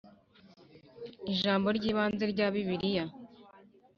[1.31, 3.05] Ijambo ry ibanze rya Bibiliya